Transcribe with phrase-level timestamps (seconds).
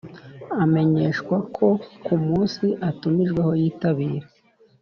[0.63, 1.67] Amenyeshwa ko
[2.05, 4.27] ku munsi atumijweho yitabira.